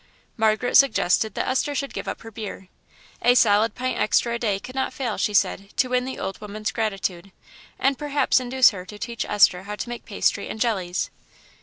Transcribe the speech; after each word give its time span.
Margaret 0.35 0.77
suggested 0.77 1.35
that 1.35 1.47
Esther 1.47 1.75
should 1.75 1.93
give 1.93 2.07
up 2.07 2.23
her 2.23 2.31
beer. 2.31 2.69
A 3.21 3.35
solid 3.35 3.75
pint 3.75 3.99
extra 3.99 4.33
a 4.33 4.39
day 4.39 4.59
could 4.59 4.73
not 4.73 4.93
fail, 4.95 5.15
she 5.15 5.31
said, 5.31 5.77
to 5.77 5.89
win 5.89 6.05
the 6.05 6.17
old 6.17 6.41
woman's 6.41 6.71
gratitude, 6.71 7.31
and 7.77 7.99
perhaps 7.99 8.39
induce 8.39 8.71
her 8.71 8.83
to 8.83 8.97
teach 8.97 9.25
Esther 9.25 9.61
how 9.65 9.75
to 9.75 9.89
make 9.89 10.05
pastry 10.05 10.49
and 10.49 10.59
jellies. 10.59 11.11